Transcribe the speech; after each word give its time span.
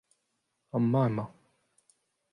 amañ 0.75 1.05
emañ. 1.09 1.25